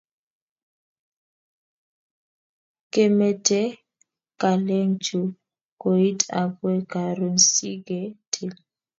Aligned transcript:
Kemete 2.93 3.61
kaleng 4.41 4.93
chu 5.05 5.19
koit 5.81 6.19
akoi 6.41 6.79
karon 6.93 7.35
si 7.51 7.71
ke 7.87 7.99
til 8.31 8.51